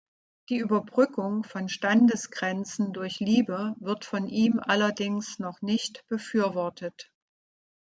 Die 0.49 0.57
Überbrückung 0.57 1.43
von 1.43 1.69
Standesgrenzen 1.69 2.91
durch 2.91 3.19
Liebe 3.19 3.75
wird 3.79 4.03
von 4.03 4.27
ihm 4.27 4.59
allerdings 4.59 5.37
noch 5.37 5.61
nicht 5.61 6.07
befürwortet. 6.07 7.11